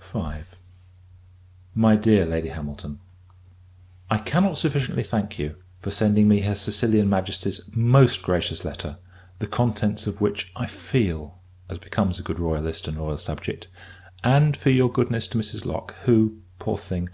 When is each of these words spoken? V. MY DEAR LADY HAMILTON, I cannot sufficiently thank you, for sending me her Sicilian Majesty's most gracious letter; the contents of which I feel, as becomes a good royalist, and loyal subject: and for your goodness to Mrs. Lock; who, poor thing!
V. 0.00 0.40
MY 1.74 1.96
DEAR 1.96 2.24
LADY 2.24 2.48
HAMILTON, 2.48 3.00
I 4.08 4.16
cannot 4.16 4.56
sufficiently 4.56 5.02
thank 5.02 5.38
you, 5.38 5.56
for 5.80 5.90
sending 5.90 6.26
me 6.26 6.40
her 6.40 6.54
Sicilian 6.54 7.10
Majesty's 7.10 7.68
most 7.76 8.22
gracious 8.22 8.64
letter; 8.64 8.96
the 9.40 9.46
contents 9.46 10.06
of 10.06 10.22
which 10.22 10.52
I 10.56 10.64
feel, 10.68 11.38
as 11.68 11.76
becomes 11.76 12.18
a 12.18 12.22
good 12.22 12.40
royalist, 12.40 12.88
and 12.88 12.96
loyal 12.96 13.18
subject: 13.18 13.68
and 14.22 14.56
for 14.56 14.70
your 14.70 14.90
goodness 14.90 15.28
to 15.28 15.36
Mrs. 15.38 15.66
Lock; 15.66 15.94
who, 16.04 16.38
poor 16.58 16.78
thing! 16.78 17.10